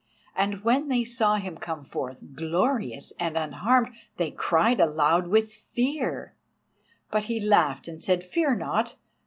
And 0.35 0.63
when 0.63 0.87
they 0.87 1.03
saw 1.03 1.35
him 1.35 1.57
come 1.59 1.83
forth 1.85 2.33
glorious 2.33 3.13
and 3.19 3.37
unharmed 3.37 3.89
they 4.17 4.31
cried 4.31 4.79
aloud 4.79 5.27
with 5.27 5.53
fear. 5.53 6.33
But 7.11 7.25
he 7.25 7.39
laughed 7.39 7.87
and 7.87 8.01
said, 8.01 8.23
"Fear 8.23 8.55
not. 8.55 8.95